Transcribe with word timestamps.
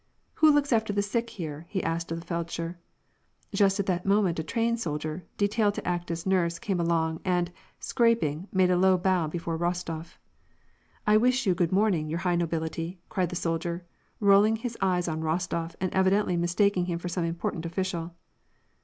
"Who 0.41 0.51
looks 0.51 0.73
after 0.73 0.91
the 0.91 1.03
sick 1.03 1.29
here?" 1.29 1.67
he 1.69 1.83
asked 1.83 2.11
of 2.11 2.19
the 2.19 2.25
feldsher, 2.25 2.77
Just 3.53 3.79
at 3.79 3.85
that 3.85 4.03
moment 4.03 4.39
a 4.39 4.43
train 4.43 4.75
soldier, 4.75 5.27
detailed 5.37 5.75
to 5.75 5.87
act 5.87 6.09
as 6.09 6.25
nurse. 6.25 6.57
came 6.57 6.79
along, 6.79 7.19
and, 7.23 7.51
scraping, 7.79 8.47
made 8.51 8.71
a 8.71 8.77
low 8.77 8.97
bow 8.97 9.27
before 9.27 9.59
Rostof." 9.59 10.17
I 11.05 11.17
wish 11.17 11.45
you 11.45 11.53
good 11.53 11.71
morning, 11.71 12.09
your 12.09 12.21
high 12.25 12.35
nobility," 12.35 12.99
cried 13.09 13.29
the 13.29 13.35
soldier, 13.35 13.85
rolling 14.19 14.55
his 14.55 14.75
eyes 14.81 15.07
on 15.07 15.21
Rostof, 15.21 15.75
and 15.79 15.93
evidently 15.93 16.35
mistaking 16.35 16.85
him 16.85 16.97
for 16.97 17.07
some 17.07 17.23
important 17.23 17.63
official. 17.67 18.15